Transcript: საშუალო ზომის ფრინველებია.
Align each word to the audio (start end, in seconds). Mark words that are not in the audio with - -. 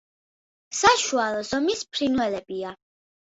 საშუალო 0.77 1.43
ზომის 1.51 1.83
ფრინველებია. 1.91 2.73